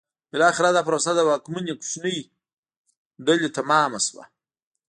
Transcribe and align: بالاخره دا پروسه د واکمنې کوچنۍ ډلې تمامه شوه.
بالاخره 0.31 0.69
دا 0.75 0.81
پروسه 0.87 1.11
د 1.15 1.19
واکمنې 1.29 1.73
کوچنۍ 1.79 2.17
ډلې 3.25 3.49
تمامه 3.57 3.99
شوه. 4.07 4.23